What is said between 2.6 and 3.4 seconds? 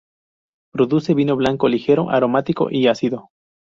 y ácido.